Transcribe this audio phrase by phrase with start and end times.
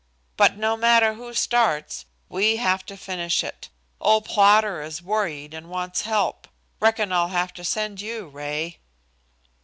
[0.35, 3.69] "But no matter who starts, we have to finish it.
[3.99, 6.47] Old Plodder is worried and wants help.
[6.79, 8.79] Reckon I'll have to send you, Ray."